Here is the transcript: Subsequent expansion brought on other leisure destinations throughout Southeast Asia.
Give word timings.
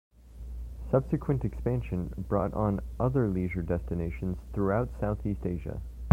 Subsequent 0.89 1.45
expansion 1.45 2.11
brought 2.27 2.55
on 2.55 2.79
other 2.99 3.27
leisure 3.29 3.61
destinations 3.61 4.39
throughout 4.51 4.89
Southeast 4.99 5.45
Asia. 5.45 5.79